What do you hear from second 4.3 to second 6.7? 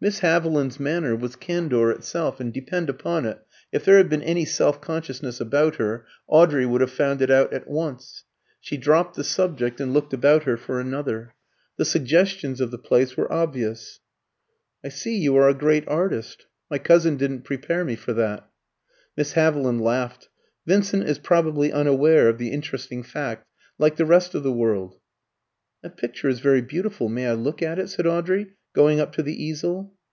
self consciousness about her, Audrey